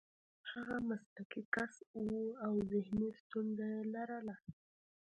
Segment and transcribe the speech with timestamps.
[0.51, 2.07] هغه مسلکي کس و
[2.45, 4.35] او ذهني ستونزه یې لرله